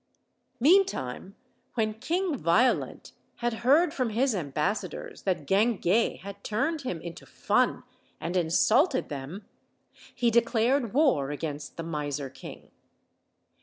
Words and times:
Meantime, 0.59 1.35
when 1.75 1.93
King 1.93 2.35
Violent 2.35 3.11
had 3.35 3.53
heard 3.61 3.93
from 3.93 4.09
his 4.09 4.33
am 4.33 4.49
bassadors 4.49 5.21
that 5.25 5.45
Guinguet 5.45 6.21
had 6.21 6.43
turned 6.43 6.81
him 6.81 6.99
into 7.01 7.23
fun 7.23 7.83
and 8.19 8.35
in 8.35 8.47
sulted 8.49 9.09
them, 9.09 9.45
he 10.15 10.31
declared 10.31 10.93
war 10.95 11.29
against 11.29 11.77
the 11.77 11.83
miser 11.83 12.31
king. 12.31 12.71